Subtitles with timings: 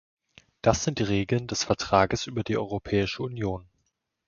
[0.63, 3.67] Das sind die Regeln des Vertrages über die Europäische Union.